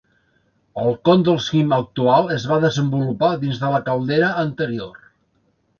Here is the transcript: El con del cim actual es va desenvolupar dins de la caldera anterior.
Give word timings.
El 0.83 0.95
con 1.09 1.25
del 1.27 1.37
cim 1.49 1.75
actual 1.77 2.33
es 2.39 2.49
va 2.53 2.59
desenvolupar 2.65 3.33
dins 3.45 3.61
de 3.67 3.71
la 3.77 3.85
caldera 3.91 4.35
anterior. 4.47 5.03